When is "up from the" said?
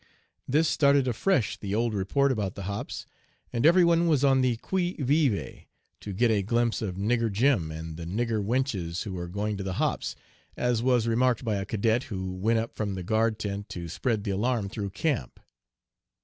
12.57-13.03